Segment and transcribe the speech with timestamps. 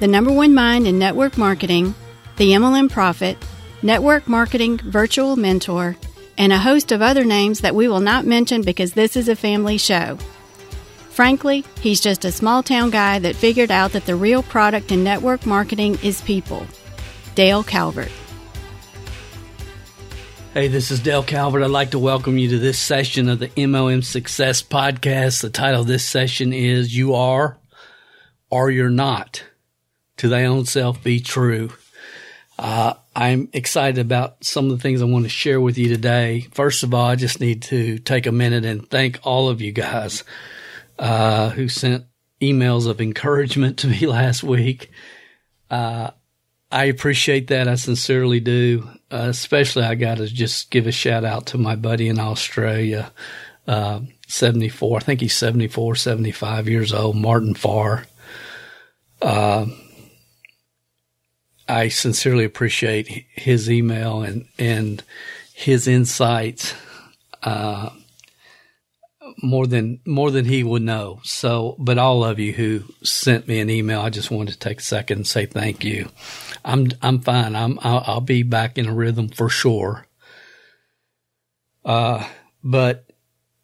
[0.00, 1.94] the number one mind in network marketing,
[2.36, 3.36] the MLM Prophet,
[3.82, 5.96] network marketing virtual mentor,
[6.36, 9.34] and a host of other names that we will not mention because this is a
[9.34, 10.16] family show.
[11.10, 15.02] Frankly, he's just a small town guy that figured out that the real product in
[15.02, 16.64] network marketing is people.
[17.34, 18.12] Dale Calvert.
[20.54, 21.62] Hey, this is Dale Calvert.
[21.62, 25.42] I'd like to welcome you to this session of the MLM Success Podcast.
[25.42, 27.58] The title of this session is You Are
[28.48, 29.42] or You're Not
[30.18, 31.70] to thy own self be true.
[32.58, 36.46] Uh, I'm excited about some of the things I want to share with you today.
[36.52, 39.70] First of all, I just need to take a minute and thank all of you
[39.70, 40.24] guys
[40.98, 42.04] uh, who sent
[42.40, 44.90] emails of encouragement to me last week.
[45.70, 46.10] Uh,
[46.70, 47.68] I appreciate that.
[47.68, 48.88] I sincerely do.
[49.10, 53.10] Uh, especially, I got to just give a shout out to my buddy in Australia,
[53.66, 54.98] uh, 74.
[54.98, 58.04] I think he's 74, 75 years old, Martin Farr.
[59.22, 59.66] Uh,
[61.68, 65.02] I sincerely appreciate his email and and
[65.54, 66.74] his insights
[67.42, 67.90] uh,
[69.42, 71.20] more than more than he would know.
[71.24, 74.80] So, but all of you who sent me an email, I just wanted to take
[74.80, 76.08] a second and say thank you.
[76.64, 77.54] I'm I'm fine.
[77.54, 80.06] I'm I'll, I'll be back in a rhythm for sure.
[81.84, 82.26] Uh,
[82.62, 83.04] but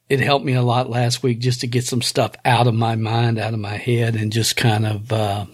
[0.08, 2.94] it helped me a lot last week just to get some stuff out of my
[2.94, 5.12] mind, out of my head, and just kind of.
[5.12, 5.46] Uh,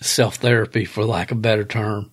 [0.00, 2.10] self therapy, for lack of a better term.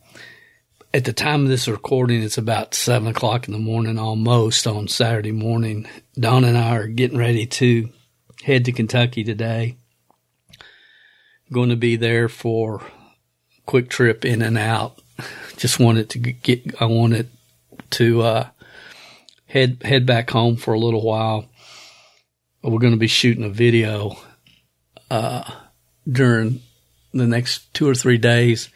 [0.94, 4.88] At the time of this recording, it's about seven o'clock in the morning, almost on
[4.88, 5.88] Saturday morning.
[6.20, 7.90] Don and I are getting ready to
[8.44, 9.76] head to Kentucky today.
[11.52, 15.00] Going to be there for a quick trip in and out.
[15.58, 17.30] Just wanted to get, I wanted
[17.92, 18.48] to, uh,
[19.46, 21.46] head, head back home for a little while.
[22.64, 24.18] We're going to be shooting a video,
[25.10, 25.50] uh,
[26.10, 26.62] during
[27.18, 28.70] the next two or three days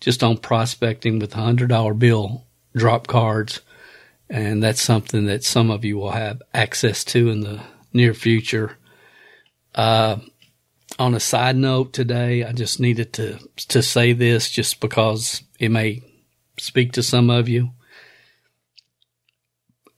[0.00, 3.60] just on prospecting with a hundred dollar bill drop cards.
[4.30, 7.60] And that's something that some of you will have access to in the
[7.92, 8.76] near future.
[9.74, 10.16] Uh,
[10.98, 13.38] on a side note today, I just needed to,
[13.68, 16.02] to say this just because it may
[16.58, 17.70] speak to some of you.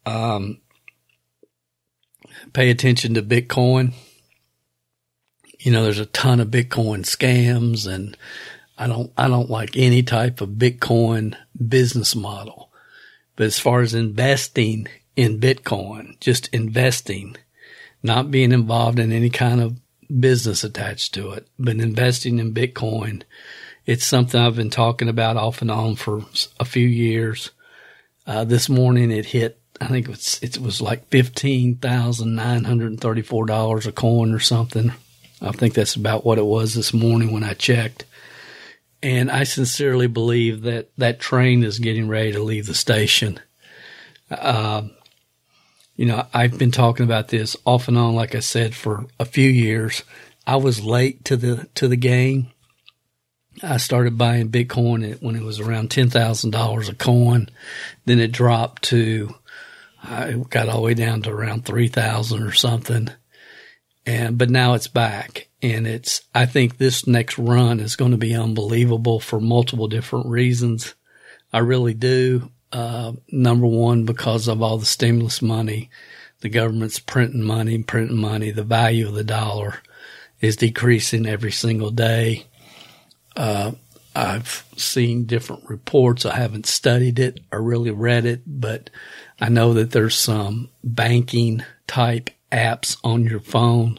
[0.07, 0.61] Um,
[2.53, 3.95] pay attention to Bitcoin
[5.61, 8.17] you know, there's a ton of Bitcoin scams and
[8.79, 11.37] I don't, I don't like any type of Bitcoin
[11.69, 12.71] business model.
[13.37, 17.37] But as far as investing in Bitcoin, just investing,
[18.03, 19.77] not being involved in any kind of
[20.19, 23.23] business attached to it, but investing in Bitcoin,
[23.85, 26.25] it's something I've been talking about off and on for
[26.59, 27.51] a few years.
[28.27, 34.33] Uh, this morning it hit, I think it was, it was like $15,934 a coin
[34.33, 34.93] or something,
[35.41, 38.05] I think that's about what it was this morning when I checked.
[39.03, 43.41] And I sincerely believe that that train is getting ready to leave the station.
[44.31, 44.83] Uh,
[45.97, 49.25] you know, I've been talking about this off and on, like I said, for a
[49.25, 50.03] few years.
[50.47, 52.49] I was late to the to the game.
[53.63, 57.49] I started buying Bitcoin when it was around ten thousand dollars a coin.
[58.05, 59.35] Then it dropped to,
[60.03, 63.11] I got all the way down to around three thousand or something
[64.11, 65.47] and but now it's back.
[65.63, 70.27] And it's i think this next run is going to be unbelievable for multiple different
[70.27, 70.95] reasons.
[71.53, 72.51] I really do.
[72.73, 75.91] Uh, number one because of all the stimulus money
[76.39, 79.75] the government's printing money printing money the value of the dollar
[80.41, 82.47] is decreasing every single day.
[83.37, 83.73] Uh,
[84.17, 86.27] i've seen different reports.
[86.27, 88.91] I haven't studied it or really read it but
[89.41, 93.99] i know that there's some banking type apps on your phone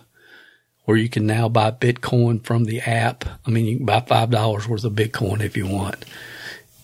[0.86, 3.26] where you can now buy Bitcoin from the app.
[3.46, 6.06] I mean, you can buy $5 worth of Bitcoin if you want.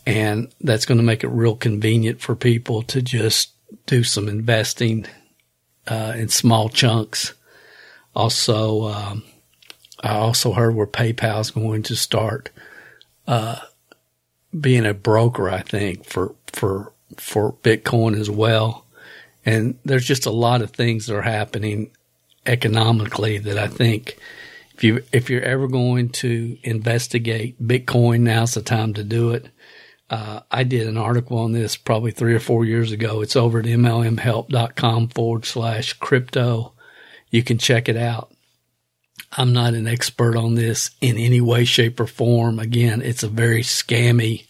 [0.05, 3.51] And that's going to make it real convenient for people to just
[3.85, 5.05] do some investing
[5.87, 7.33] uh, in small chunks.
[8.15, 9.23] Also, um,
[10.01, 12.49] I also heard where PayPal is going to start
[13.27, 13.59] uh,
[14.57, 15.49] being a broker.
[15.49, 18.85] I think for for for Bitcoin as well.
[19.47, 21.91] And there's just a lot of things that are happening
[22.45, 24.17] economically that I think
[24.75, 29.47] if you if you're ever going to investigate Bitcoin, now's the time to do it.
[30.09, 33.21] Uh, I did an article on this probably three or four years ago.
[33.21, 36.73] It's over at mlmhelp.com forward slash crypto.
[37.29, 38.33] You can check it out.
[39.31, 42.59] I'm not an expert on this in any way, shape, or form.
[42.59, 44.45] Again, it's a very scammy,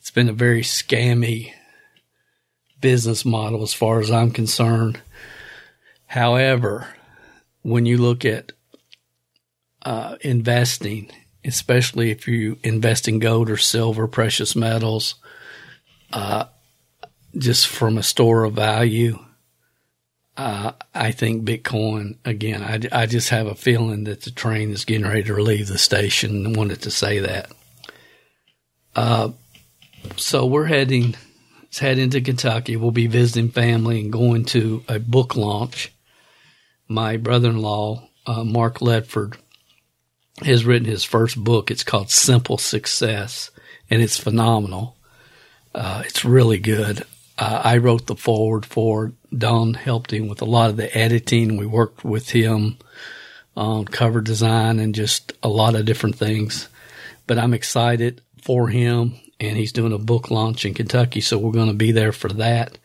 [0.00, 1.52] it's been a very scammy
[2.80, 5.00] business model as far as I'm concerned.
[6.06, 6.88] However,
[7.62, 8.52] when you look at
[9.82, 11.10] uh, investing,
[11.44, 15.16] especially if you invest in gold or silver, precious metals,
[16.12, 16.44] uh,
[17.36, 19.18] just from a store of value,
[20.36, 22.62] uh, I think Bitcoin again.
[22.62, 25.78] I, I just have a feeling that the train is getting ready to leave the
[25.78, 26.46] station.
[26.46, 27.50] I wanted to say that.
[28.94, 29.30] Uh,
[30.16, 31.14] so we're heading,
[31.78, 32.76] head into Kentucky.
[32.76, 35.92] We'll be visiting family and going to a book launch.
[36.88, 39.36] My brother-in-law, uh, Mark Ledford,
[40.44, 41.70] has written his first book.
[41.70, 43.50] It's called Simple Success,
[43.90, 44.96] and it's phenomenal.
[45.74, 47.04] Uh, it's really good.
[47.38, 51.56] Uh, I wrote the foreword for Don helped him with a lot of the editing.
[51.56, 52.78] We worked with him
[53.56, 56.68] on cover design and just a lot of different things.
[57.26, 61.52] But I'm excited for him, and he's doing a book launch in Kentucky, so we're
[61.52, 62.78] going to be there for that.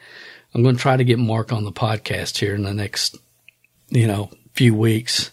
[0.53, 3.17] I'm going to try to get Mark on the podcast here in the next,
[3.89, 5.31] you know, few weeks.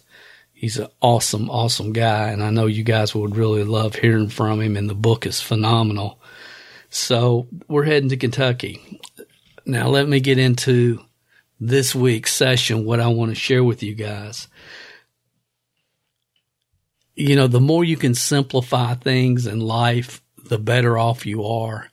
[0.52, 4.60] He's an awesome, awesome guy, and I know you guys would really love hearing from
[4.60, 4.76] him.
[4.76, 6.20] And the book is phenomenal.
[6.90, 9.00] So we're heading to Kentucky.
[9.66, 11.04] Now let me get into
[11.60, 14.48] this week's session, what I want to share with you guys.
[17.14, 21.90] You know, the more you can simplify things in life, the better off you are,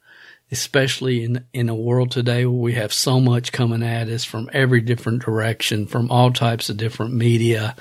[0.52, 4.50] especially in, in a world today where we have so much coming at us from
[4.54, 7.76] every different direction, from all types of different media,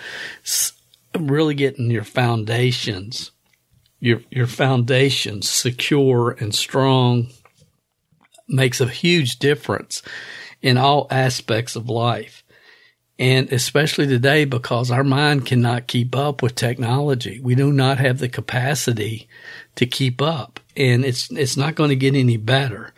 [1.19, 3.31] really getting your foundations,
[4.01, 7.29] your, your foundations secure and strong
[8.49, 10.03] makes a huge difference
[10.61, 12.43] in all aspects of life.
[13.19, 17.39] And especially today, because our mind cannot keep up with technology.
[17.41, 19.29] We do not have the capacity
[19.77, 22.93] to keep up and it's, it's not going to get any better.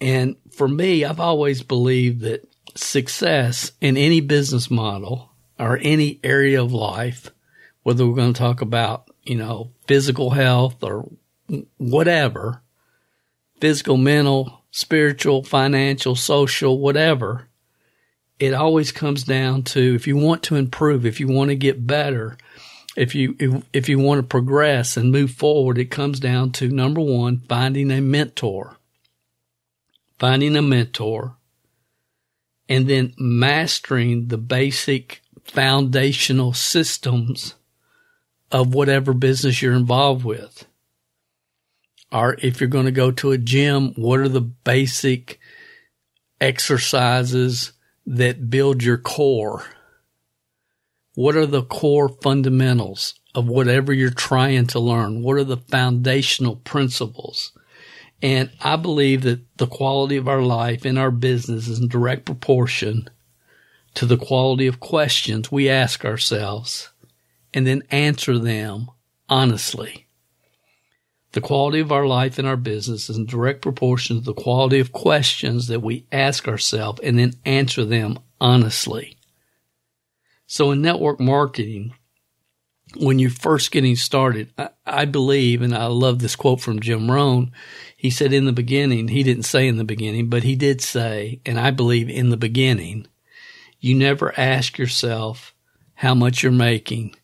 [0.00, 6.62] And for me, I've always believed that success in any business model or any area
[6.62, 7.30] of life,
[7.82, 11.08] whether we're going to talk about, you know, physical health or
[11.76, 12.62] whatever,
[13.60, 17.48] physical, mental, spiritual, financial, social, whatever,
[18.38, 21.86] it always comes down to if you want to improve, if you want to get
[21.86, 22.36] better,
[22.96, 26.68] if you if, if you want to progress and move forward, it comes down to
[26.68, 28.76] number one, finding a mentor.
[30.18, 31.36] Finding a mentor
[32.68, 37.54] and then mastering the basic foundational systems
[38.50, 40.64] of whatever business you're involved with
[42.14, 45.40] or if you're going to go to a gym, what are the basic
[46.40, 47.72] exercises
[48.06, 49.64] that build your core?
[51.14, 55.22] What are the core fundamentals of whatever you're trying to learn?
[55.22, 57.52] What are the foundational principles?
[58.20, 62.24] And I believe that the quality of our life in our business is in direct
[62.24, 63.08] proportion
[63.94, 66.90] to the quality of questions we ask ourselves
[67.52, 68.90] and then answer them
[69.28, 70.06] honestly.
[71.32, 74.80] The quality of our life and our business is in direct proportion to the quality
[74.80, 79.16] of questions that we ask ourselves and then answer them honestly.
[80.54, 81.94] So in network marketing,
[82.96, 87.10] when you're first getting started, I, I, believe, and I love this quote from Jim
[87.10, 87.50] Rohn.
[87.96, 91.40] He said in the beginning, he didn't say in the beginning, but he did say,
[91.44, 93.08] and I believe in the beginning,
[93.80, 95.52] you never ask yourself
[95.94, 97.16] how much you're making.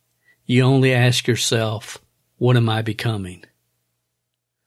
[0.44, 1.98] You only ask yourself,
[2.38, 3.44] what am I becoming?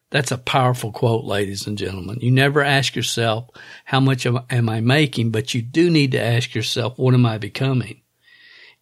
[0.09, 2.19] That's a powerful quote, ladies and gentlemen.
[2.21, 3.49] You never ask yourself,
[3.83, 5.31] how much am I making?
[5.31, 7.99] But you do need to ask yourself, what am I becoming?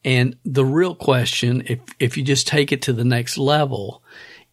[0.04, 4.04] And the real question, if, if you just take it to the next level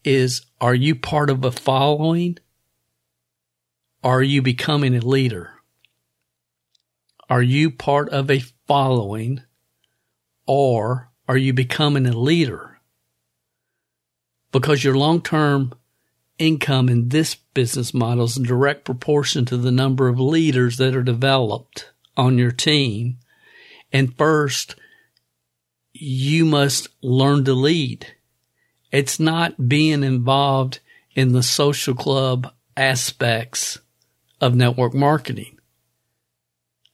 [0.03, 2.37] is, are you part of a following?
[4.03, 5.53] Are you becoming a leader?
[7.29, 9.41] Are you part of a following
[10.45, 12.79] or are you becoming a leader?
[14.51, 15.73] Because your long-term
[16.39, 20.95] income in this business model is in direct proportion to the number of leaders that
[20.95, 23.17] are developed on your team.
[23.91, 24.75] And first,
[26.01, 28.07] you must learn to lead.
[28.91, 30.79] It's not being involved
[31.13, 33.79] in the social club aspects
[34.39, 35.59] of network marketing.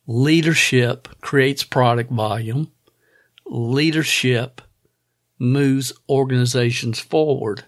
[0.08, 2.72] Leadership creates product volume.
[3.46, 4.62] Leadership
[5.38, 7.66] moves organizations forward.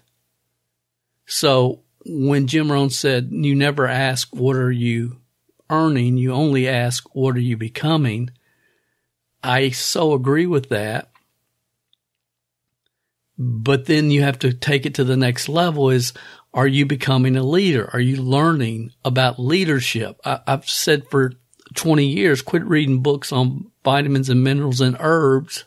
[1.26, 5.20] So when Jim Rohn said, you never ask, what are you
[5.70, 6.16] earning?
[6.16, 8.30] You only ask, what are you becoming?
[9.42, 11.10] I so agree with that.
[13.38, 16.12] But then you have to take it to the next level is,
[16.52, 17.88] are you becoming a leader?
[17.92, 20.20] Are you learning about leadership?
[20.24, 21.32] I, have said for
[21.74, 25.64] 20 years, quit reading books on vitamins and minerals and herbs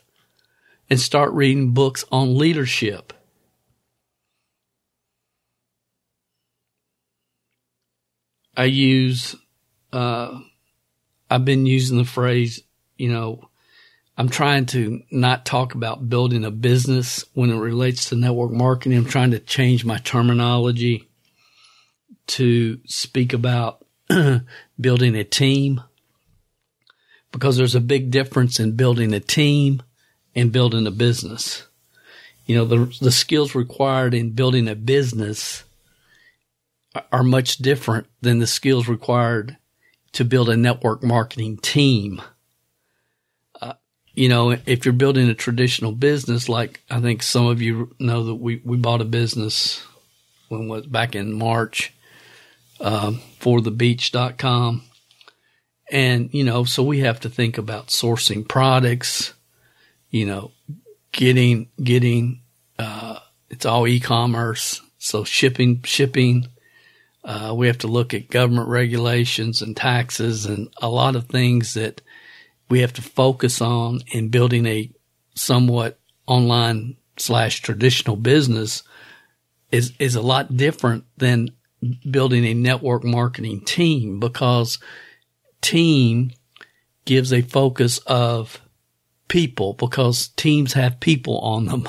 [0.90, 3.14] and start reading books on leadership.
[8.54, 9.34] I use,
[9.94, 10.40] uh,
[11.30, 12.60] I've been using the phrase,
[12.98, 13.48] you know,
[14.22, 18.96] I'm trying to not talk about building a business when it relates to network marketing.
[18.96, 21.08] I'm trying to change my terminology
[22.28, 23.84] to speak about
[24.80, 25.82] building a team
[27.32, 29.82] because there's a big difference in building a team
[30.36, 31.66] and building a business.
[32.46, 35.64] You know, the, the skills required in building a business
[37.10, 39.56] are much different than the skills required
[40.12, 42.22] to build a network marketing team.
[44.14, 48.24] You know, if you're building a traditional business, like I think some of you know
[48.24, 49.86] that we, we bought a business
[50.48, 51.94] when was back in March,
[52.80, 54.82] um, for the beach.com.
[55.90, 59.34] And, you know, so we have to think about sourcing products,
[60.10, 60.52] you know,
[61.12, 62.40] getting, getting,
[62.78, 63.18] uh,
[63.50, 64.80] it's all e-commerce.
[64.98, 66.46] So shipping, shipping,
[67.24, 71.74] uh, we have to look at government regulations and taxes and a lot of things
[71.74, 72.00] that
[72.68, 74.90] we have to focus on in building a
[75.34, 78.82] somewhat online slash traditional business
[79.70, 81.50] is, is a lot different than
[82.08, 84.78] building a network marketing team because
[85.60, 86.30] team
[87.04, 88.60] gives a focus of
[89.28, 91.88] people because teams have people on them.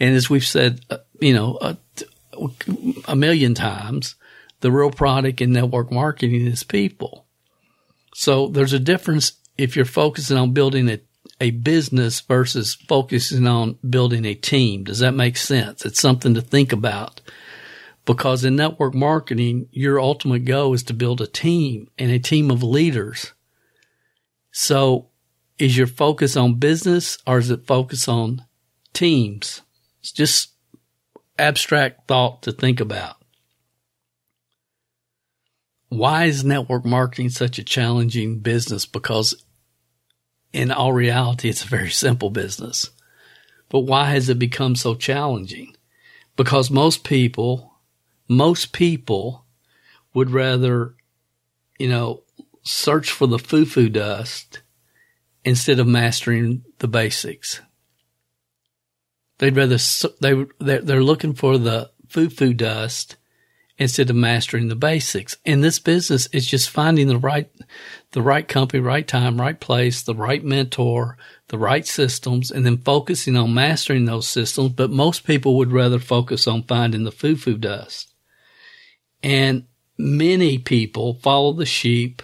[0.00, 1.76] And as we've said, uh, you know, a,
[3.06, 4.14] a million times,
[4.60, 7.26] the real product in network marketing is people.
[8.14, 11.00] So there's a difference if you're focusing on building a,
[11.40, 14.84] a business versus focusing on building a team.
[14.84, 15.84] Does that make sense?
[15.84, 17.20] It's something to think about
[18.04, 22.50] because in network marketing, your ultimate goal is to build a team and a team
[22.50, 23.32] of leaders.
[24.50, 25.08] So
[25.58, 28.44] is your focus on business or is it focus on
[28.92, 29.62] teams?
[30.00, 30.52] It's just
[31.38, 33.21] abstract thought to think about.
[35.92, 38.86] Why is network marketing such a challenging business?
[38.86, 39.44] Because
[40.50, 42.88] in all reality, it's a very simple business.
[43.68, 45.76] But why has it become so challenging?
[46.34, 47.74] Because most people,
[48.26, 49.44] most people
[50.14, 50.94] would rather,
[51.78, 52.22] you know,
[52.62, 54.62] search for the foo-foo dust
[55.44, 57.60] instead of mastering the basics.
[59.40, 59.76] They'd rather,
[60.22, 63.18] they, they're looking for the foo-foo dust
[63.82, 65.36] instead of mastering the basics.
[65.44, 67.50] In this business, it's just finding the right,
[68.12, 71.16] the right company, right time, right place, the right mentor,
[71.48, 74.70] the right systems, and then focusing on mastering those systems.
[74.70, 78.12] But most people would rather focus on finding the foo-foo dust.
[79.22, 79.66] And
[79.98, 82.22] many people follow the sheep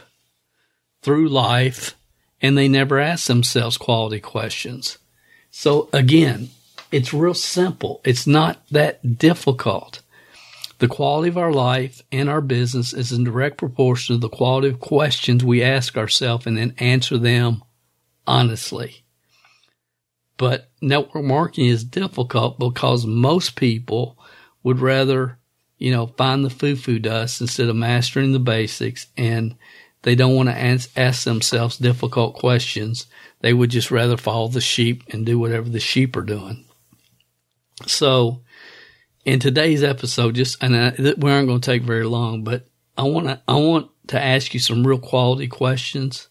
[1.03, 1.95] through life
[2.41, 4.99] and they never ask themselves quality questions.
[5.51, 6.51] So again,
[6.93, 8.01] it's real simple.
[8.05, 10.03] It's not that difficult.
[10.79, 14.69] The quality of our life and our business is in direct proportion to the quality
[14.69, 17.63] of questions we ask ourselves and then answer them
[18.27, 19.05] honestly.
[20.37, 24.19] But network marketing is difficult because most people
[24.63, 25.39] would rather,
[25.79, 29.57] you know, find the foo-foo dust instead of mastering the basics and
[30.03, 33.07] they don't want to ask, ask themselves difficult questions.
[33.41, 36.65] They would just rather follow the sheep and do whatever the sheep are doing.
[37.87, 38.43] So
[39.29, 42.67] in today's episode, just and uh, I, we aren't going to take very long, but
[42.97, 46.29] I want to I want to ask you some real quality questions,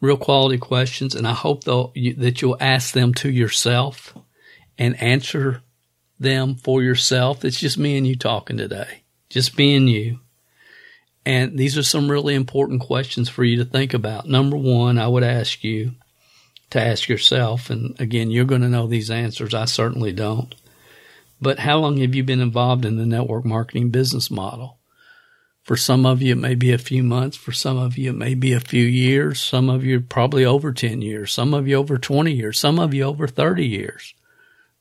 [0.00, 1.64] real quality questions, and I hope
[1.96, 4.16] you, that you'll ask them to yourself
[4.78, 5.62] and answer
[6.20, 7.44] them for yourself.
[7.44, 10.20] It's just me and you talking today, just being you.
[11.26, 14.28] And these are some really important questions for you to think about.
[14.28, 15.96] Number one, I would ask you
[16.70, 19.54] to ask yourself, and again, you're going to know these answers.
[19.54, 20.54] I certainly don't.
[21.40, 24.78] But how long have you been involved in the network marketing business model?
[25.62, 27.36] For some of you, it may be a few months.
[27.36, 29.40] For some of you, it may be a few years.
[29.40, 31.32] Some of you, probably over 10 years.
[31.32, 32.58] Some of you, over 20 years.
[32.58, 34.14] Some of you, over 30 years.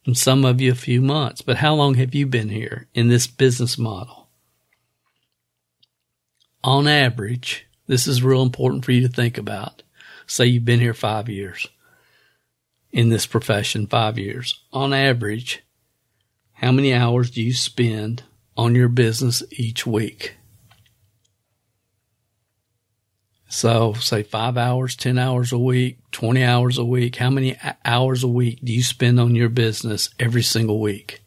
[0.06, 1.42] And some of you, a few months.
[1.42, 4.30] But how long have you been here in this business model?
[6.64, 9.84] On average, this is real important for you to think about.
[10.26, 11.68] Say you've been here five years.
[12.92, 14.62] in this profession, five years.
[14.74, 15.64] On average,
[16.58, 18.24] how many hours do you spend
[18.56, 20.38] on your business each week?
[23.48, 27.18] So, say five hours, 10 hours a week, 20 hours a week.
[27.18, 31.22] How many hours a week do you spend on your business every single week?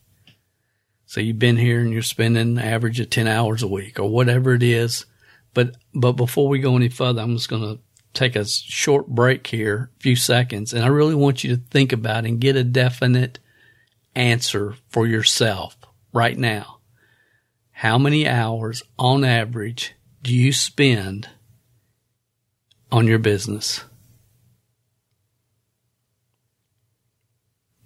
[1.06, 4.10] So you've been here and you're spending an average of 10 hours a week or
[4.10, 5.06] whatever it is.
[5.54, 7.78] But, but before we go any further, I'm just going to
[8.14, 10.72] take a short break here, a few seconds.
[10.72, 13.38] And I really want you to think about and get a definite
[14.14, 15.76] answer for yourself
[16.12, 16.78] right now.
[17.72, 21.28] How many hours on average do you spend
[22.92, 23.84] on your business?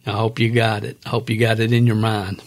[0.07, 0.99] I hope you got it.
[1.07, 2.43] I hope you got it in your mind.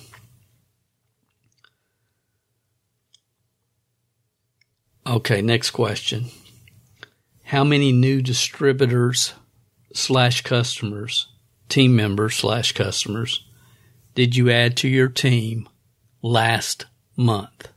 [5.08, 6.26] Okay, next question.
[7.44, 9.34] How many new distributors
[9.94, 11.30] slash customers,
[11.70, 13.46] team members slash customers,
[14.18, 15.70] did you add to your team
[16.24, 17.68] last month?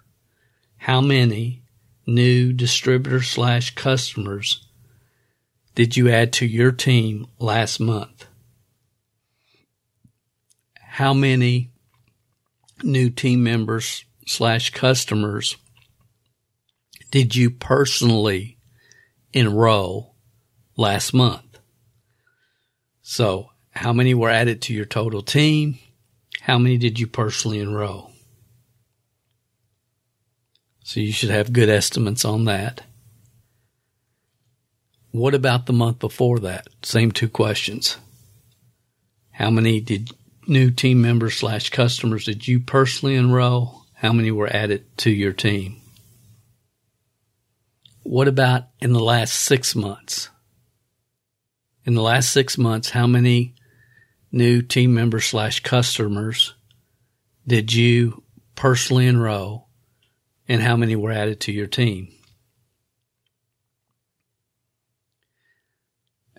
[0.79, 1.65] How many
[2.07, 4.67] new distributors slash customers
[5.75, 8.25] did you add to your team last month?
[10.81, 11.73] How many
[12.83, 15.59] new team members slash customers
[17.11, 18.57] did you personally
[19.35, 20.15] enroll
[20.75, 21.59] last month?
[23.03, 25.79] So how many were added to your total team?
[26.41, 28.13] How many did you personally enroll?
[30.83, 32.83] So you should have good estimates on that.
[35.13, 36.69] What about the month before that?
[36.83, 37.97] Same two questions.
[39.31, 40.11] How many did
[40.47, 43.85] new team members slash customers did you personally enroll?
[43.95, 45.77] How many were added to your team?
[48.03, 50.31] What about in the last six months?
[51.85, 53.55] In the last six months, how many
[54.33, 56.55] new team members slash customers
[57.47, 58.23] did you
[58.55, 59.69] personally enroll
[60.47, 62.09] and how many were added to your team?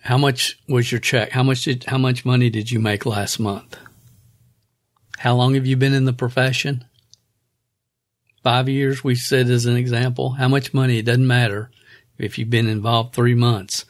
[0.02, 1.32] How much was your check?
[1.32, 3.78] How much did, how much money did you make last month?
[5.18, 6.86] How long have you been in the profession?
[8.42, 10.32] Five years, we said as an example.
[10.32, 10.98] How much money?
[10.98, 11.70] It doesn't matter
[12.18, 13.86] if you've been involved three months,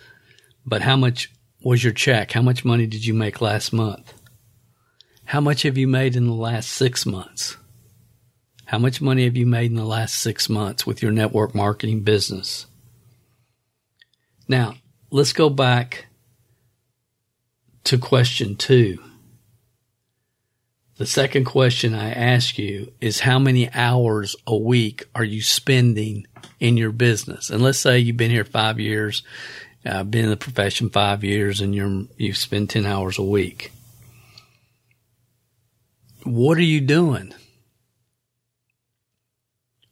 [0.65, 1.31] but how much
[1.63, 2.31] was your check?
[2.31, 4.13] How much money did you make last month?
[5.25, 7.57] How much have you made in the last six months?
[8.65, 12.01] How much money have you made in the last six months with your network marketing
[12.01, 12.65] business?
[14.47, 14.75] Now,
[15.09, 16.07] let's go back
[17.85, 18.99] to question two.
[20.97, 26.27] The second question I ask you is how many hours a week are you spending
[26.59, 27.49] in your business?
[27.49, 29.23] And let's say you've been here five years,
[29.85, 33.71] uh, been in the profession five years, and you're you spend ten hours a week.
[36.23, 37.33] What are you doing?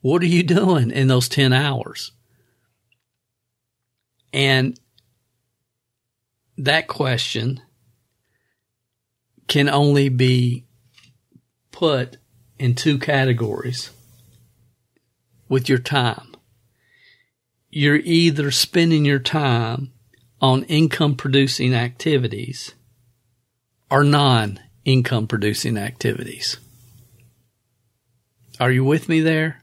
[0.02, 2.12] What are you doing in those ten hours?
[4.32, 4.80] And
[6.58, 7.62] that question
[9.48, 10.66] can only be
[11.72, 12.18] put
[12.60, 13.90] in two categories
[15.48, 16.29] with your time.
[17.70, 19.92] You're either spending your time
[20.42, 22.74] on income producing activities
[23.92, 26.58] or non income producing activities.
[28.60, 29.62] Are you with me there?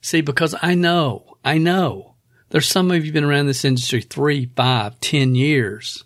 [0.00, 2.16] See, because I know, I know
[2.50, 6.04] there's some of you been around this industry three, five, ten years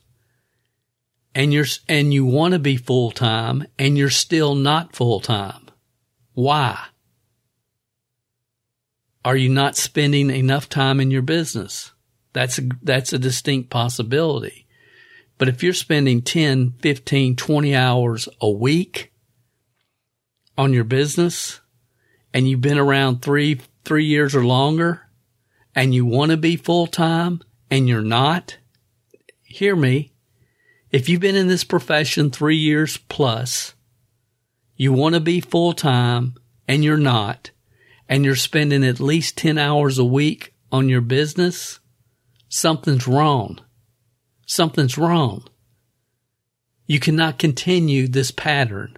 [1.35, 5.69] and you're and you want to be full time and you're still not full time.
[6.35, 6.79] Why?
[9.29, 11.93] Are you not spending enough time in your business?
[12.33, 14.67] That's a, that's a distinct possibility.
[15.37, 19.13] But if you're spending 10, 15, 20 hours a week
[20.57, 21.61] on your business
[22.33, 25.03] and you've been around three, three years or longer
[25.75, 28.57] and you want to be full time and you're not,
[29.43, 30.15] hear me.
[30.91, 33.75] If you've been in this profession three years plus,
[34.75, 36.33] you want to be full time
[36.67, 37.51] and you're not,
[38.09, 41.81] and you're spending at least 10 hours a week on your business,
[42.49, 43.59] something's wrong.
[44.47, 45.45] Something's wrong.
[46.87, 48.97] You cannot continue this pattern.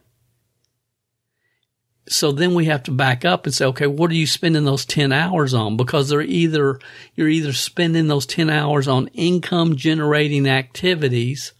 [2.08, 4.84] So then we have to back up and say, okay, what are you spending those
[4.84, 5.76] 10 hours on?
[5.76, 6.80] Because they're either,
[7.14, 11.52] you're either spending those 10 hours on income generating activities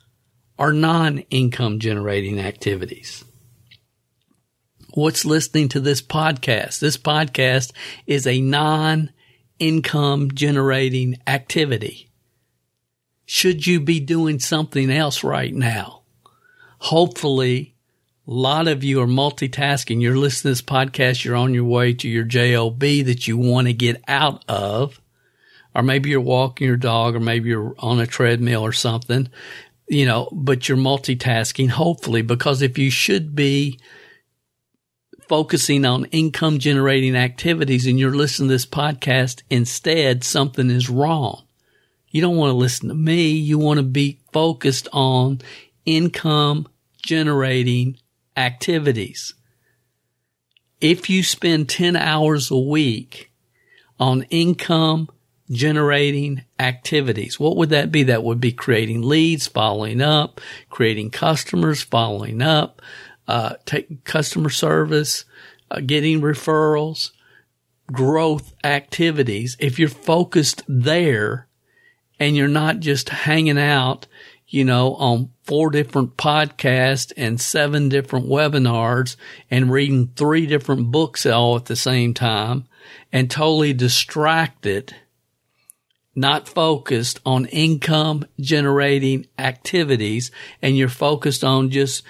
[0.59, 3.25] or non-income generating activities.
[4.95, 6.81] What's listening to this podcast?
[6.81, 7.71] This podcast
[8.09, 12.11] is a non-income generating activity.
[13.25, 16.03] Should you be doing something else right now?
[16.79, 17.77] Hopefully,
[18.27, 20.03] a lot of you are multitasking.
[20.03, 21.25] You're listening to this podcast.
[21.25, 25.01] You're on your way to your JOB that you want to get out of.
[25.73, 29.29] Or maybe you're walking your dog or maybe you're on a treadmill or something,
[29.87, 33.79] you know, but you're multitasking, hopefully, because if you should be
[35.31, 41.45] focusing on income generating activities and you're listening to this podcast instead, something is wrong.
[42.09, 43.29] You don't want to listen to me.
[43.29, 45.41] You want to be focused on
[45.87, 46.67] income
[47.01, 47.97] generating
[48.37, 49.35] activities.
[50.81, 53.31] If you spend 10 hours a week
[54.01, 55.09] on income
[55.49, 58.03] generating activities, what would that be?
[58.03, 60.41] That would be creating leads, following up,
[60.71, 62.83] creating customers, following up,
[63.29, 65.25] uh, taking customer service,
[65.71, 67.11] uh, getting referrals,
[67.91, 69.57] growth activities.
[69.59, 71.49] If you're focused there
[72.19, 74.07] and you're not just hanging out,
[74.47, 79.17] you know, on four different podcasts and seven different webinars
[79.51, 82.65] and reading three different books all at the same time
[83.13, 84.95] and totally distracted,
[86.17, 92.03] not focused on income generating activities and you're focused on just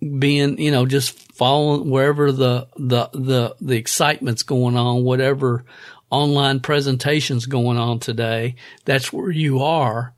[0.00, 5.64] being, you know, just following wherever the, the, the, the excitement's going on, whatever
[6.10, 10.14] online presentations going on today, that's where you are.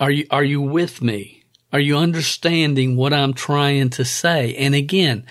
[0.00, 1.44] Are you, are you with me?
[1.72, 4.54] Are you understanding what I'm trying to say?
[4.56, 5.26] And again,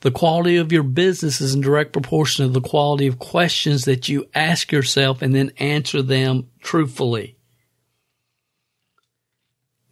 [0.00, 4.08] the quality of your business is in direct proportion to the quality of questions that
[4.08, 7.36] you ask yourself and then answer them truthfully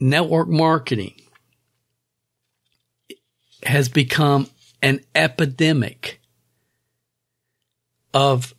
[0.01, 1.15] network marketing
[3.63, 4.49] has become
[4.83, 6.21] an epidemic
[8.15, 8.55] of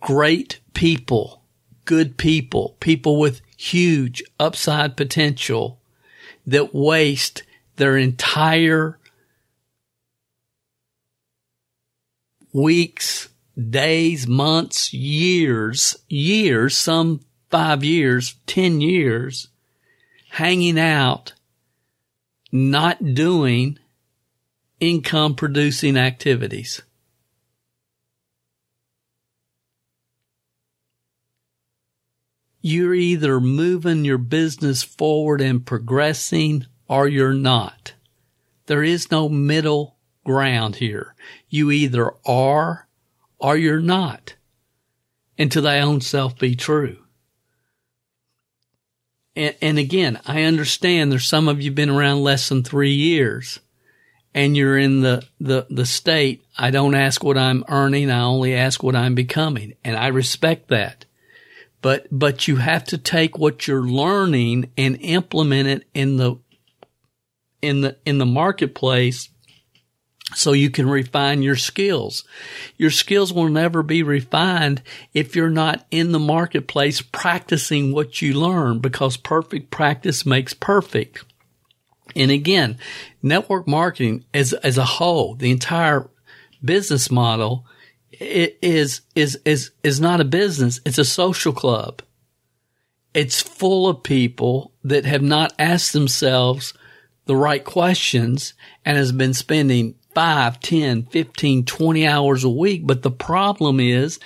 [0.00, 1.42] great people,
[1.84, 5.80] good people, people with huge upside potential
[6.46, 7.44] that waste
[7.76, 8.98] their entire
[12.52, 13.28] weeks,
[13.70, 19.48] days, months, years, years, some five years, 10 years
[20.32, 21.34] hanging out,
[22.50, 23.78] not doing
[24.80, 26.80] income producing activities.
[32.62, 37.92] You're either moving your business forward and progressing or you're not.
[38.66, 41.14] There is no middle ground here.
[41.50, 42.88] You either are
[43.38, 44.36] or you're not.
[45.36, 47.02] And to thy own self be true.
[49.36, 53.60] And, and again, I understand there's some of you been around less than three years
[54.34, 56.44] and you're in the, the, the state.
[56.56, 58.10] I don't ask what I'm earning.
[58.10, 59.74] I only ask what I'm becoming.
[59.84, 61.04] And I respect that.
[61.82, 66.36] But, but you have to take what you're learning and implement it in the,
[67.60, 69.28] in the, in the marketplace
[70.34, 72.24] so you can refine your skills.
[72.76, 78.34] Your skills will never be refined if you're not in the marketplace practicing what you
[78.34, 81.24] learn because perfect practice makes perfect.
[82.14, 82.78] And again,
[83.22, 86.08] network marketing as, as a whole, the entire
[86.64, 87.66] business model
[88.12, 90.80] is, is, is, is not a business.
[90.84, 92.02] It's a social club.
[93.14, 96.72] It's full of people that have not asked themselves
[97.26, 102.86] the right questions and has been spending 5, 10, 15, 20 hours a week.
[102.86, 104.18] But the problem is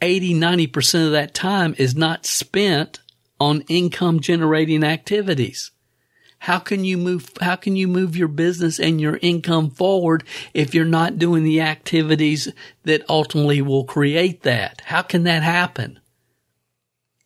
[0.00, 3.00] 80, 90% of that time is not spent
[3.40, 5.70] on income generating activities.
[6.38, 10.74] How can you move, how can you move your business and your income forward if
[10.74, 12.52] you're not doing the activities
[12.82, 14.82] that ultimately will create that?
[14.84, 16.00] How can that happen?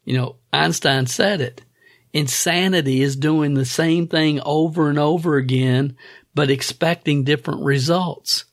[0.04, 1.62] You know, Einstein said it.
[2.12, 5.96] Insanity is doing the same thing over and over again
[6.38, 8.44] but expecting different results.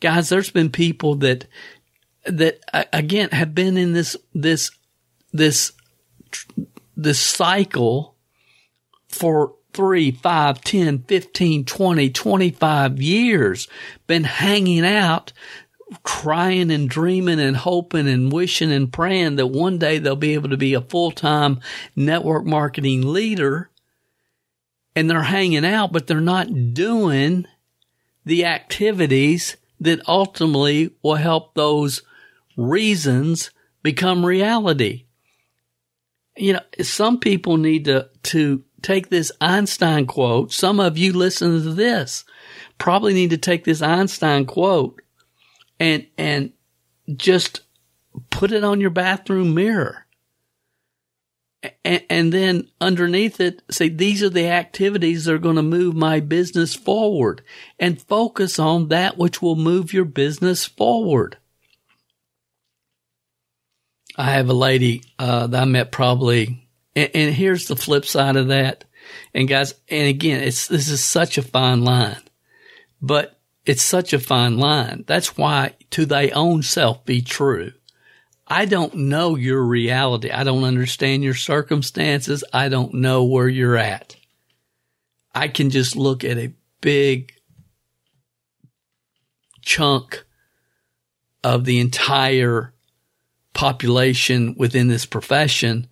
[0.00, 1.46] Guys, there's been people that,
[2.24, 2.58] that
[2.92, 4.72] again have been in this, this,
[5.32, 5.70] this,
[6.96, 8.16] this cycle
[9.06, 13.68] for three, five, 10, 15, 20, 25 years,
[14.08, 15.32] been hanging out,
[16.02, 20.48] crying and dreaming and hoping and wishing and praying that one day they'll be able
[20.48, 21.60] to be a full-time
[21.94, 23.70] network marketing leader
[24.96, 27.46] and they're hanging out, but they're not doing
[28.24, 32.02] the activities that ultimately will help those
[32.56, 33.50] reasons
[33.82, 35.04] become reality.
[36.34, 40.52] You know, some people need to, to take this Einstein quote.
[40.52, 42.24] Some of you listen to this
[42.78, 45.02] probably need to take this Einstein quote
[45.78, 46.52] and, and
[47.14, 47.60] just
[48.30, 50.05] put it on your bathroom mirror
[51.84, 56.20] And, then underneath it, say, these are the activities that are going to move my
[56.20, 57.42] business forward
[57.78, 61.38] and focus on that which will move your business forward.
[64.16, 68.36] I have a lady, uh, that I met probably, and, and here's the flip side
[68.36, 68.84] of that.
[69.34, 72.22] And guys, and again, it's, this is such a fine line,
[73.00, 75.04] but it's such a fine line.
[75.06, 77.72] That's why to thy own self be true.
[78.46, 80.30] I don't know your reality.
[80.30, 82.44] I don't understand your circumstances.
[82.52, 84.16] I don't know where you're at.
[85.34, 87.32] I can just look at a big
[89.62, 90.24] chunk
[91.42, 92.72] of the entire
[93.52, 95.88] population within this profession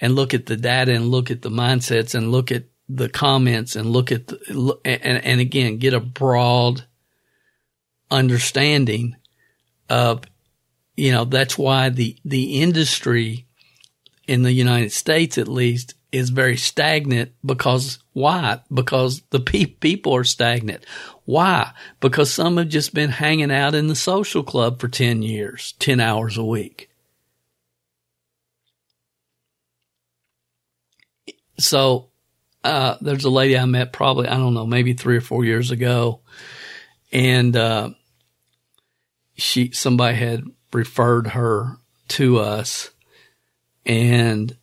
[0.00, 3.76] and look at the data and look at the mindsets and look at the comments
[3.76, 6.84] and look at the, and, and again, get a broad
[8.10, 9.16] understanding
[9.88, 10.22] of
[10.96, 13.46] you know, that's why the, the industry
[14.26, 18.60] in the United States, at least, is very stagnant because why?
[18.72, 20.86] Because the pe- people are stagnant.
[21.24, 21.72] Why?
[22.00, 25.98] Because some have just been hanging out in the social club for 10 years, 10
[25.98, 26.88] hours a week.
[31.58, 32.10] So,
[32.62, 35.70] uh, there's a lady I met probably, I don't know, maybe three or four years
[35.70, 36.20] ago.
[37.12, 37.90] And, uh,
[39.36, 42.90] she, somebody had referred her to us
[43.86, 44.56] and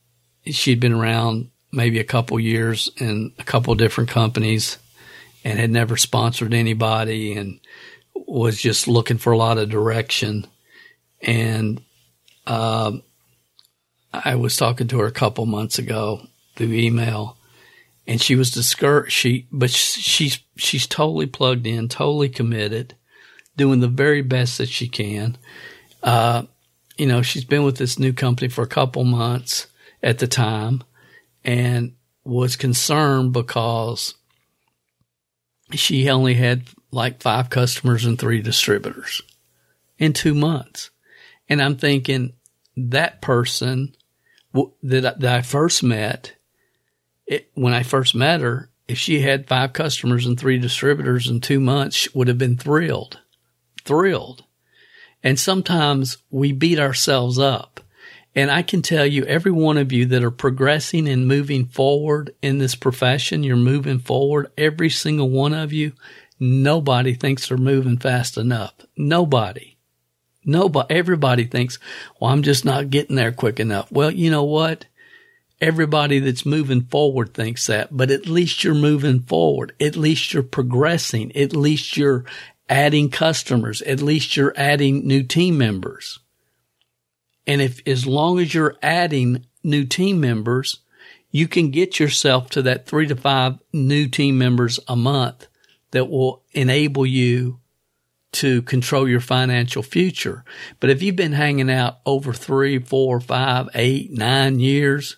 [0.46, 4.78] she'd been around maybe a couple years in a couple different companies
[5.44, 7.60] and had never sponsored anybody and
[8.14, 10.46] was just looking for a lot of direction.
[11.22, 11.82] And,
[12.46, 12.94] uh,
[14.14, 17.38] I was talking to her a couple months ago through email
[18.06, 19.14] and she was discouraged.
[19.14, 22.96] She, but she's, she's totally plugged in, totally committed,
[23.56, 25.38] doing the very best that she can.
[26.04, 26.44] Uh,
[26.98, 29.68] you know, she's been with this new company for a couple months
[30.04, 30.84] at the time
[31.44, 34.16] and was concerned because
[35.74, 39.22] she only had like five customers and three distributors
[39.98, 40.90] in two months.
[41.48, 42.34] And I'm thinking
[42.76, 43.96] that person
[44.84, 46.34] that, that I first met,
[47.26, 51.40] it, when I first met her, if she had five customers and three distributors in
[51.40, 53.20] two months, would have been thrilled,
[53.86, 54.44] thrilled.
[55.24, 57.80] And sometimes we beat ourselves up.
[58.34, 62.34] And I can tell you, every one of you that are progressing and moving forward
[62.42, 65.92] in this profession, you're moving forward, every single one of you,
[66.40, 68.74] nobody thinks they're moving fast enough.
[68.96, 69.78] Nobody.
[70.46, 71.78] Nobody, everybody thinks,
[72.20, 73.92] well, I'm just not getting there quick enough.
[73.92, 74.86] Well, you know what?
[75.60, 79.76] Everybody that's moving forward thinks that, but at least you're moving forward.
[79.80, 81.36] At least you're progressing.
[81.36, 82.26] At least you're
[82.72, 83.82] adding customers.
[83.82, 86.20] At least you're adding new team members.
[87.46, 90.80] And if, as long as you're adding new team members,
[91.32, 95.48] you can get yourself to that three to five new team members a month
[95.92, 97.60] that will enable you
[98.32, 100.46] to control your financial future.
[100.80, 105.18] But if you've been hanging out over three, four, five, eight, nine years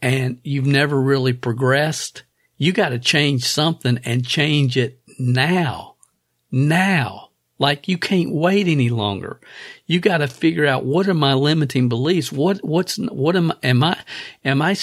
[0.00, 2.22] and you've never really progressed,
[2.56, 5.96] you got to change something and change it now
[6.50, 7.30] now.
[7.58, 9.40] Like you can't wait any longer.
[9.86, 12.30] You got to figure out what are my limiting beliefs?
[12.30, 13.98] What, what's, what am, am I,
[14.44, 14.76] am I,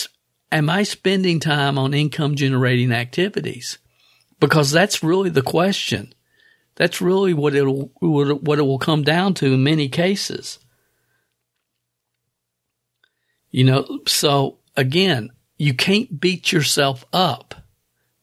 [0.51, 3.77] am I spending time on income generating activities?
[4.41, 6.13] Because that's really the question.
[6.75, 10.59] That's really what it'll, what it will come down to in many cases.
[13.49, 17.55] You know, so again, you can't beat yourself up,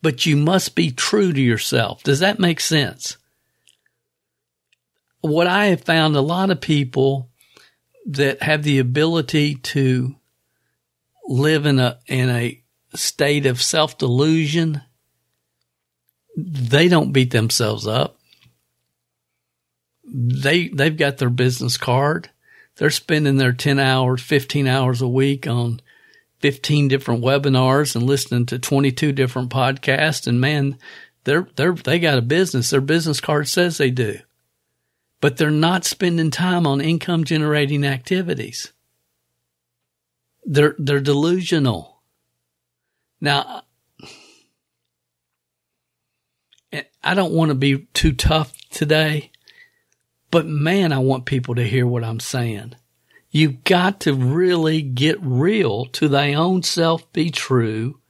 [0.02, 2.02] but you must be true to yourself.
[2.02, 3.16] Does that make sense?
[5.22, 7.30] What I have found a lot of people
[8.06, 10.16] that have the ability to
[11.26, 12.62] live in a in a
[12.94, 14.82] state of self delusion,
[16.37, 18.18] they don't beat themselves up.
[20.04, 22.28] They they've got their business card.
[22.76, 25.80] They're spending their ten hours, fifteen hours a week on
[26.40, 30.26] fifteen different webinars and listening to twenty two different podcasts.
[30.26, 30.78] And man,
[31.22, 32.70] they're they're they got a business.
[32.70, 34.18] Their business card says they do
[35.22, 38.72] but they're not spending time on income generating activities.
[40.44, 42.02] They're, they're delusional.
[43.20, 43.62] Now,
[47.04, 49.30] I don't want to be too tough today,
[50.32, 52.74] but man, I want people to hear what I'm saying.
[53.30, 58.00] You've got to really get real to thy own self, be true.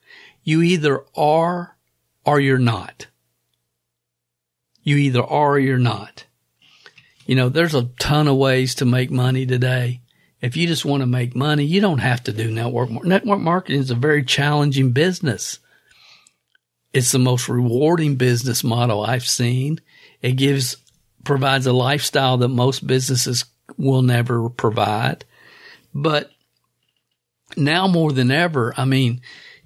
[0.42, 1.76] You either are
[2.24, 3.08] or you're not.
[4.82, 6.24] You either are or you're not.
[7.26, 10.00] You know, there's a ton of ways to make money today.
[10.40, 12.90] If you just want to make money, you don't have to do network.
[13.04, 15.60] Network marketing is a very challenging business.
[16.92, 19.80] It's the most rewarding business model I've seen.
[20.20, 20.76] It gives,
[21.24, 23.44] provides a lifestyle that most businesses
[23.78, 25.24] will never provide.
[25.94, 26.30] But
[27.56, 29.20] now more than ever, I mean,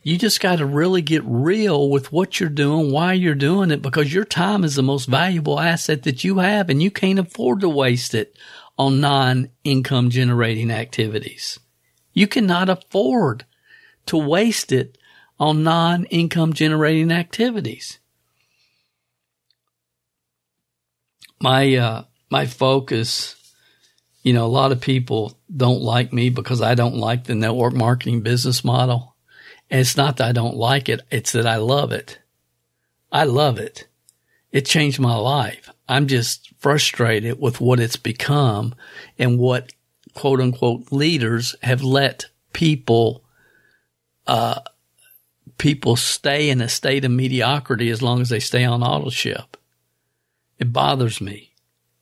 [0.06, 3.82] you just got to really get real with what you're doing, why you're doing it,
[3.82, 7.58] because your time is the most valuable asset that you have and you can't afford
[7.58, 8.38] to waste it
[8.78, 11.58] on non-income generating activities.
[12.12, 13.46] You cannot afford
[14.06, 14.96] to waste it
[15.40, 17.98] on non-income generating activities.
[21.40, 23.34] My, uh, my focus,
[24.22, 27.74] you know, a lot of people don't like me because I don't like the network
[27.74, 29.15] marketing business model.
[29.70, 31.02] And it's not that I don't like it.
[31.10, 32.18] It's that I love it.
[33.10, 33.86] I love it.
[34.52, 35.70] It changed my life.
[35.88, 38.74] I'm just frustrated with what it's become
[39.18, 39.72] and what
[40.14, 43.24] quote unquote leaders have let people,
[44.26, 44.60] uh,
[45.58, 49.56] people stay in a state of mediocrity as long as they stay on auto ship.
[50.58, 51.52] It bothers me.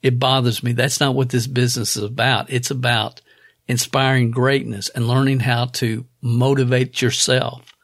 [0.03, 0.73] It bothers me.
[0.73, 2.51] That's not what this business is about.
[2.51, 3.21] It's about
[3.67, 7.75] inspiring greatness and learning how to motivate yourself,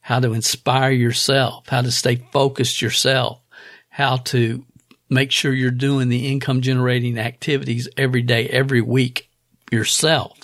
[0.00, 3.40] how to inspire yourself, how to stay focused yourself,
[3.88, 4.64] how to
[5.10, 9.28] make sure you're doing the income generating activities every day, every week
[9.70, 10.38] yourself.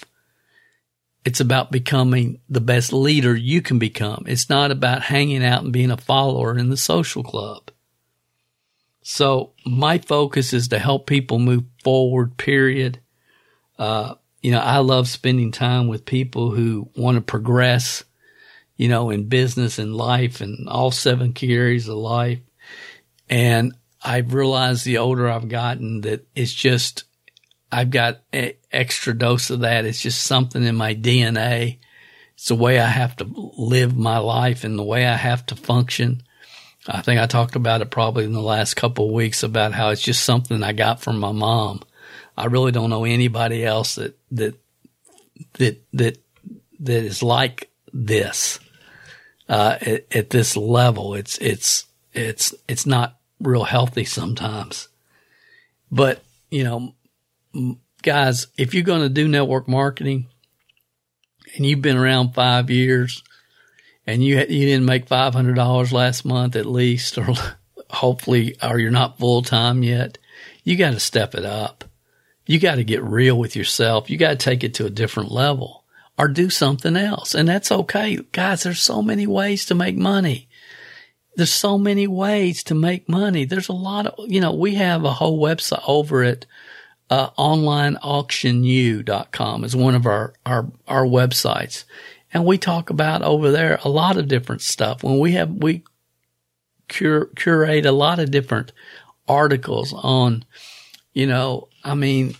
[1.25, 4.25] It's about becoming the best leader you can become.
[4.27, 7.71] It's not about hanging out and being a follower in the social club.
[9.03, 13.01] So my focus is to help people move forward, period.
[13.79, 18.05] Uh, you know, I love spending time with people who want to progress,
[18.77, 22.41] you know, in business and life and all seven key areas of life.
[23.31, 27.05] And I've realized the older I've gotten that it's just,
[27.73, 29.87] I've got an extra dose of that.
[29.87, 31.79] It's just something in my DNA.
[32.35, 35.57] It's the way I have to live my life and the way I have to
[35.57, 36.23] function.
[36.87, 39.89] I think I talked about it probably in the last couple of weeks about how
[39.89, 41.81] it's just something I got from my mom.
[42.37, 44.55] I really don't know anybody else that that
[45.55, 46.19] that that
[46.81, 48.59] that is like this
[49.49, 51.15] uh, at, at this level.
[51.15, 54.89] It's it's it's it's not real healthy sometimes.
[55.91, 60.27] But you know, guys, if you're going to do network marketing
[61.57, 63.23] and you've been around five years
[64.07, 67.29] and you you didn't make five hundred dollars last month at least, or
[67.91, 70.19] hopefully, or you're not full time yet,
[70.65, 71.85] you got to step it up.
[72.47, 74.11] You got to get real with yourself.
[74.11, 75.85] You got to take it to a different level
[76.19, 77.35] or do something else.
[77.35, 78.19] And that's okay.
[78.33, 80.49] Guys, there's so many ways to make money.
[81.37, 83.45] There's so many ways to make money.
[83.45, 86.47] There's a lot of, you know, we have a whole website over at
[87.11, 91.85] uh, onlineauctionu.com is one of our, our, our websites.
[92.33, 95.03] And we talk about over there a lot of different stuff.
[95.03, 95.83] When we have, we
[96.89, 98.73] cur- curate a lot of different
[99.29, 100.45] articles on,
[101.15, 102.35] you know, I mean,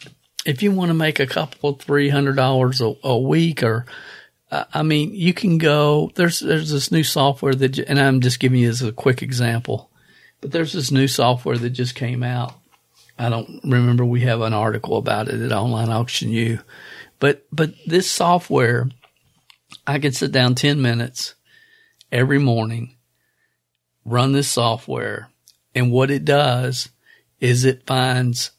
[0.45, 3.87] if you want to make a couple three hundred dollars a week, or
[4.51, 6.11] uh, I mean, you can go.
[6.15, 9.91] There's there's this new software that, and I'm just giving you as a quick example,
[10.41, 12.55] but there's this new software that just came out.
[13.19, 14.05] I don't remember.
[14.05, 16.59] We have an article about it at Online Auction U,
[17.21, 18.91] but but this software,
[19.87, 21.37] I can sit down ten minutes
[22.11, 22.97] every morning,
[24.05, 25.31] run this software,
[25.77, 26.89] and what it does
[27.41, 28.51] is it finds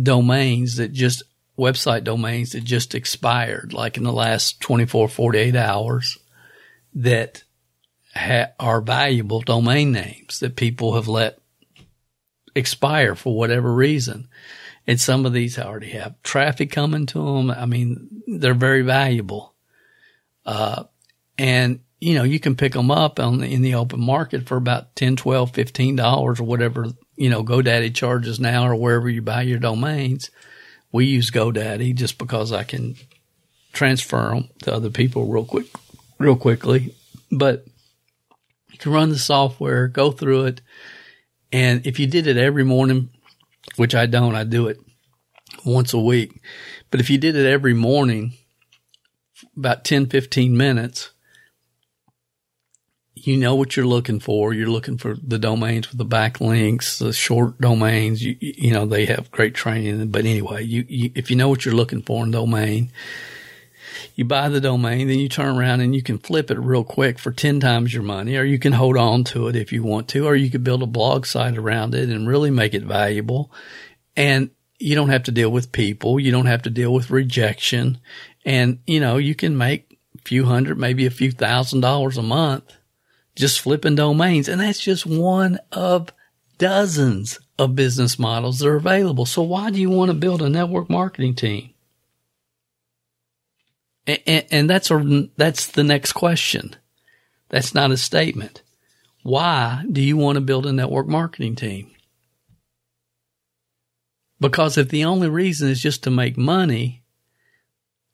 [0.00, 1.22] domains that just
[1.58, 6.18] website domains that just expired, like in the last 24, 48 hours
[6.94, 7.44] that
[8.14, 11.38] ha- are valuable domain names that people have let
[12.54, 14.28] expire for whatever reason.
[14.86, 17.50] And some of these already have traffic coming to them.
[17.50, 19.54] I mean, they're very valuable.
[20.44, 20.84] Uh,
[21.38, 24.56] and you know, you can pick them up on the, in the open market for
[24.56, 26.86] about 10, 12, 15 dollars or whatever
[27.20, 30.30] you know, GoDaddy charges now or wherever you buy your domains.
[30.90, 32.96] We use GoDaddy just because I can
[33.74, 35.66] transfer them to other people real quick,
[36.18, 36.94] real quickly.
[37.30, 37.66] But
[38.72, 40.62] you can run the software, go through it.
[41.52, 43.10] And if you did it every morning,
[43.76, 44.80] which I don't, I do it
[45.66, 46.40] once a week.
[46.90, 48.32] But if you did it every morning,
[49.54, 51.10] about 10, 15 minutes,
[53.14, 54.54] you know what you're looking for.
[54.54, 58.22] You're looking for the domains with the backlinks, the short domains.
[58.22, 60.08] You, you know, they have great training.
[60.08, 62.90] But anyway, you, you, if you know what you're looking for in domain,
[64.14, 67.18] you buy the domain, then you turn around and you can flip it real quick
[67.18, 70.08] for 10 times your money, or you can hold on to it if you want
[70.08, 73.52] to, or you could build a blog site around it and really make it valuable.
[74.16, 76.18] And you don't have to deal with people.
[76.18, 77.98] You don't have to deal with rejection.
[78.46, 82.22] And, you know, you can make a few hundred, maybe a few thousand dollars a
[82.22, 82.72] month
[83.40, 84.48] just flipping domains.
[84.48, 86.12] And that's just one of
[86.58, 89.26] dozens of business models that are available.
[89.26, 91.70] So why do you want to build a network marketing team?
[94.06, 96.76] And, and that's a, that's the next question.
[97.48, 98.62] That's not a statement.
[99.22, 101.90] Why do you want to build a network marketing team?
[104.38, 107.02] Because if the only reason is just to make money,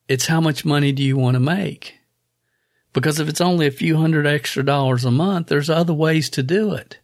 [0.08, 1.98] it's how much money do you want to make?
[2.96, 6.42] Because if it's only a few hundred extra dollars a month, there's other ways to
[6.42, 6.98] do it.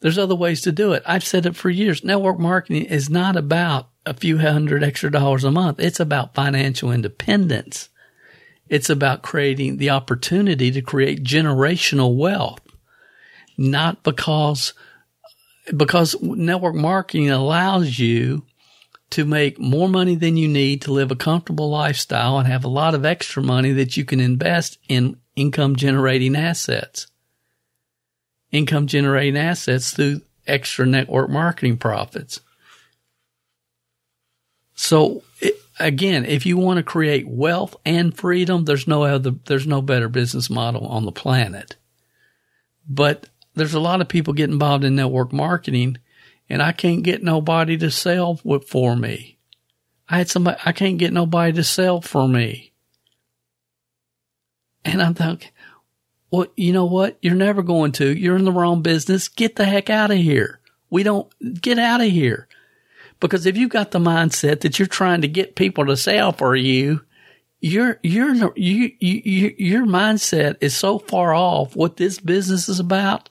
[0.00, 1.02] There's other ways to do it.
[1.04, 2.02] I've said it for years.
[2.02, 5.80] Network marketing is not about a few hundred extra dollars a month.
[5.80, 7.90] It's about financial independence.
[8.70, 12.62] It's about creating the opportunity to create generational wealth,
[13.58, 14.72] not because
[15.76, 18.46] because network marketing allows you
[19.10, 22.68] to make more money than you need to live a comfortable lifestyle and have a
[22.68, 27.06] lot of extra money that you can invest in income generating assets.
[28.50, 32.40] Income generating assets through extra network marketing profits.
[34.74, 39.66] So it, again, if you want to create wealth and freedom, there's no other, there's
[39.66, 41.76] no better business model on the planet.
[42.88, 45.98] But there's a lot of people get involved in network marketing
[46.48, 48.36] and I can't get nobody to sell
[48.66, 49.38] for me.
[50.08, 52.72] I had somebody, I can't get nobody to sell for me.
[54.84, 55.50] And I'm thinking,
[56.30, 57.16] well, you know what?
[57.22, 58.16] You're never going to.
[58.16, 59.28] You're in the wrong business.
[59.28, 60.60] Get the heck out of here.
[60.90, 62.48] We don't get out of here.
[63.20, 66.54] Because if you've got the mindset that you're trying to get people to sell for
[66.54, 67.00] you,
[67.60, 73.30] your your you, you, your mindset is so far off what this business is about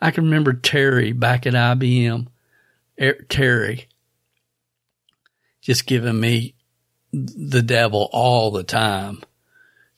[0.00, 2.26] I can remember Terry back at IBM,
[3.00, 3.88] er, Terry,
[5.60, 6.54] just giving me
[7.12, 9.22] the devil all the time.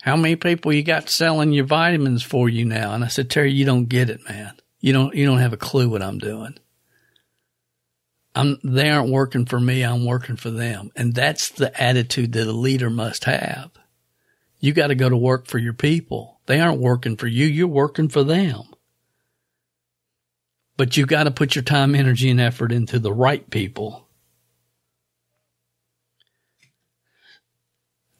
[0.02, 2.92] How many people you got selling your vitamins for you now?
[2.92, 4.54] And I said, Terry, you don't get it, man.
[4.80, 6.56] You don't, you don't have a clue what I'm doing.
[8.34, 9.82] I'm, they aren't working for me.
[9.82, 10.90] I'm working for them.
[10.94, 13.70] And that's the attitude that a leader must have.
[14.60, 16.38] You got to go to work for your people.
[16.46, 17.46] They aren't working for you.
[17.46, 18.62] You're working for them
[20.76, 24.06] but you've got to put your time, energy, and effort into the right people.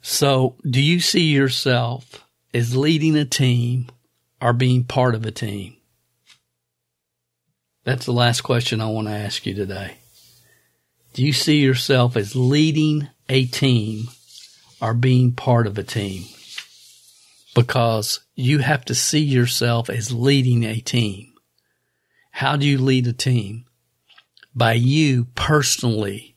[0.01, 3.89] So, do you see yourself as leading a team
[4.41, 5.77] or being part of a team?
[7.85, 9.99] That's the last question I want to ask you today.
[11.13, 14.09] Do you see yourself as leading a team
[14.81, 16.25] or being part of a team?
[17.55, 21.33] Because you have to see yourself as leading a team.
[22.37, 23.65] How do you lead a team?
[24.55, 26.37] By you personally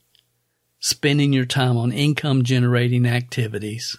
[0.79, 3.97] spending your time on income generating activities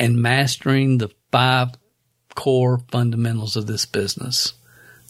[0.00, 1.74] and mastering the five
[2.34, 4.54] core fundamentals of this business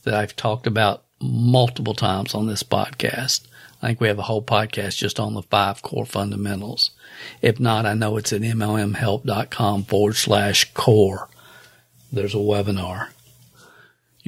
[0.02, 3.46] that I've talked about multiple times on this podcast.
[3.80, 6.90] I think we have a whole podcast just on the five core fundamentals.
[7.40, 11.30] If not, I know it's at mlmhelp.com forward slash core.
[12.12, 13.12] There's a webinar.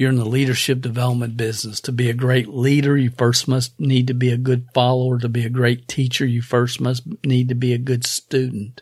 [0.01, 1.79] You're in the leadership development business.
[1.81, 5.19] To be a great leader, you first must need to be a good follower.
[5.19, 8.81] To be a great teacher, you first must need to be a good student.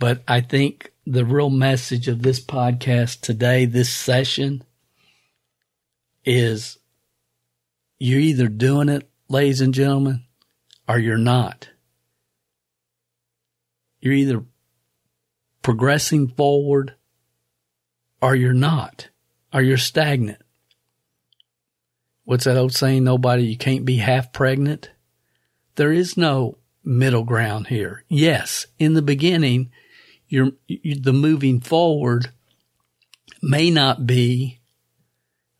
[0.00, 4.64] But I think the real message of this podcast today, this session,
[6.24, 6.78] is
[8.00, 10.24] you're either doing it, ladies and gentlemen,
[10.88, 11.68] or you're not.
[14.00, 14.44] You're either
[15.62, 16.96] progressing forward
[18.20, 19.10] or you're not
[19.52, 20.40] or you're stagnant.
[22.24, 23.04] What's that old saying?
[23.04, 24.90] Nobody, you can't be half pregnant.
[25.74, 28.04] There is no middle ground here.
[28.08, 29.70] Yes, in the beginning,
[30.28, 32.30] you're, you, the moving forward
[33.42, 34.60] may not be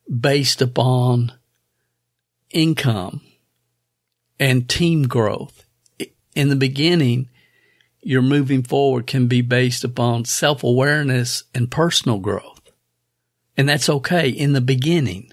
[0.09, 1.33] based upon
[2.49, 3.21] income
[4.39, 5.65] and team growth.
[6.35, 7.29] In the beginning,
[8.01, 12.52] your moving forward can be based upon self awareness and personal growth.
[13.55, 15.31] And that's okay in the beginning.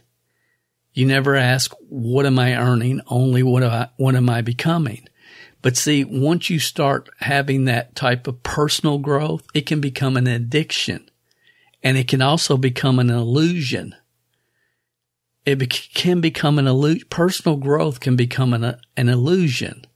[0.93, 3.01] You never ask, what am I earning?
[3.07, 5.07] Only what I, what am I becoming?
[5.63, 10.27] But see, once you start having that type of personal growth, it can become an
[10.27, 11.11] addiction
[11.83, 13.95] and it can also become an illusion.
[15.47, 17.07] It be- can become an illusion.
[17.11, 19.87] Personal growth can become an, an illusion.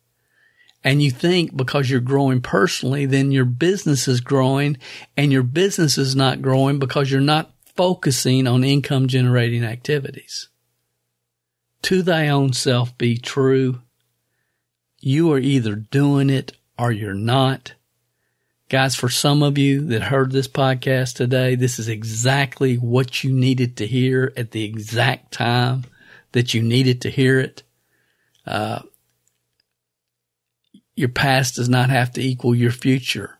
[0.82, 4.76] And you think because you're growing personally, then your business is growing
[5.16, 10.48] and your business is not growing because you're not focusing on income generating activities.
[11.82, 13.82] to thy own self be true.
[15.00, 17.74] You are either doing it or you're not.
[18.70, 23.32] Guys, for some of you that heard this podcast today, this is exactly what you
[23.32, 25.84] needed to hear at the exact time
[26.32, 27.62] that you needed to hear it.
[28.46, 28.80] Uh,
[30.96, 33.38] your past does not have to equal your future.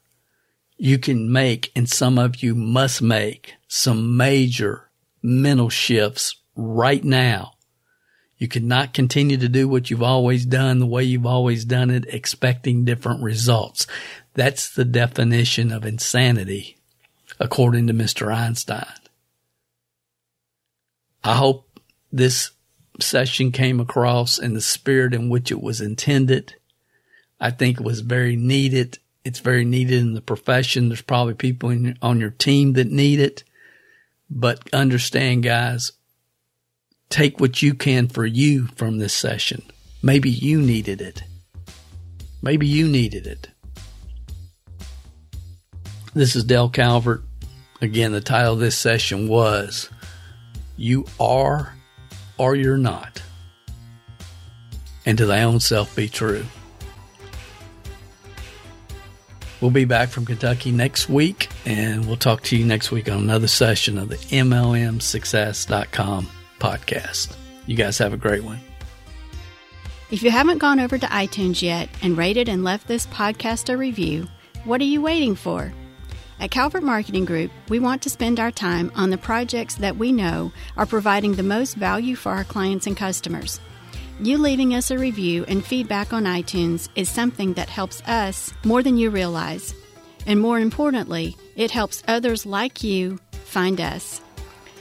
[0.77, 4.91] You can make, and some of you must make, some major
[5.23, 7.53] mental shifts right now.
[8.37, 12.05] You cannot continue to do what you've always done the way you've always done it,
[12.09, 13.87] expecting different results.
[14.35, 16.77] That's the definition of insanity,
[17.39, 18.35] according to Mr.
[18.35, 18.85] Einstein.
[21.23, 21.81] I hope
[22.13, 22.51] this
[23.01, 26.55] session came across in the spirit in which it was intended.
[27.41, 28.99] I think it was very needed.
[29.25, 30.89] It's very needed in the profession.
[30.89, 33.43] There's probably people in, on your team that need it.
[34.29, 35.93] But understand, guys,
[37.09, 39.63] take what you can for you from this session.
[40.03, 41.23] Maybe you needed it.
[42.43, 43.49] Maybe you needed it.
[46.13, 47.23] This is Dale Calvert.
[47.81, 49.89] Again, the title of this session was
[50.77, 51.75] You Are
[52.37, 53.23] or You're Not.
[55.07, 56.45] And to thy own self be true.
[59.65, 63.17] We'll be back from Kentucky next week, and we'll talk to you next week on
[63.17, 66.29] another session of the MLMSuccess.com
[66.61, 67.35] podcast.
[67.65, 68.61] You guys have a great one.
[70.11, 73.79] If you haven't gone over to iTunes yet and rated and left this podcast a
[73.79, 74.29] review,
[74.65, 75.73] what are you waiting for?
[76.39, 80.13] At Calvert Marketing Group, we want to spend our time on the projects that we
[80.13, 83.61] know are providing the most value for our clients and customers.
[84.21, 88.81] You leaving us a review and feedback on iTunes is something that helps us more
[88.81, 89.75] than you realize.
[90.25, 94.21] And more importantly, it helps others like you find us.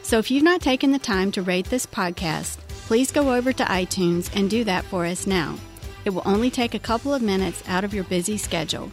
[0.04, 3.64] So if you've not taken the time to rate this podcast, please go over to
[3.64, 5.58] iTunes and do that for us now.
[6.06, 8.92] It will only take a couple of minutes out of your busy schedule.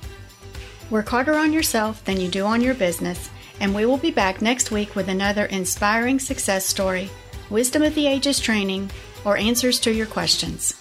[0.89, 3.29] Work harder on yourself than you do on your business,
[3.61, 7.11] and we will be back next week with another inspiring success story,
[7.51, 8.91] wisdom of the ages training,
[9.25, 10.75] or answers to your questions.